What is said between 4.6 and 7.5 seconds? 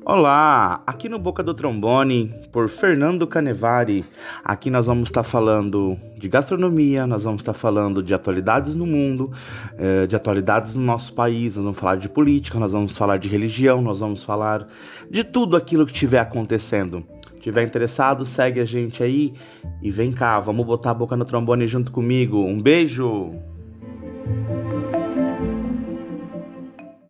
nós vamos estar falando de gastronomia, nós vamos